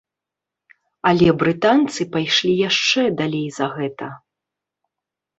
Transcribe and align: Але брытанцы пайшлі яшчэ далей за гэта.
Але 1.09 1.27
брытанцы 1.43 2.07
пайшлі 2.15 2.53
яшчэ 2.69 3.03
далей 3.19 3.45
за 3.59 3.67
гэта. 3.75 4.09